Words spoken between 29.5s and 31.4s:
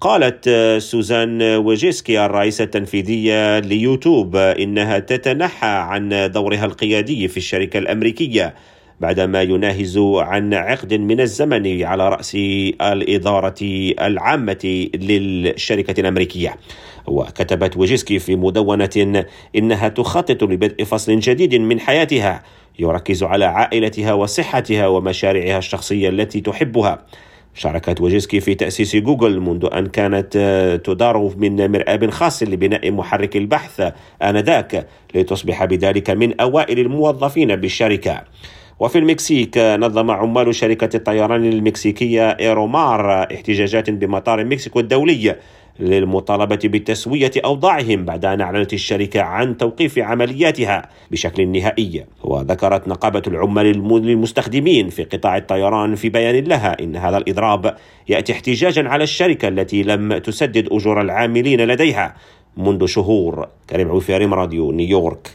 أن كانت تدار